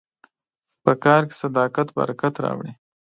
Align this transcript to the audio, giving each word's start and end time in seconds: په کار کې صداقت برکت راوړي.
په 0.83 0.91
کار 1.03 1.21
کې 1.29 1.35
صداقت 1.43 1.87
برکت 1.97 2.33
راوړي. 2.43 2.71